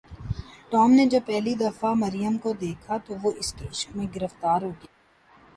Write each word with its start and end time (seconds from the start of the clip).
Tom 0.71 0.91
نے 0.91 1.05
جب 1.05 1.21
پہلی 1.25 1.53
دفعہ 1.55 1.93
مریم 1.93 2.37
کو 2.37 2.53
دیکھا 2.61 2.97
تو 3.05 3.15
وہ 3.23 3.31
اس 3.37 3.53
کے 3.53 3.67
عشق 3.67 3.95
میں 3.95 4.07
گرفتار 4.15 4.61
ہو 4.61 4.69
گیا۔ 4.69 4.89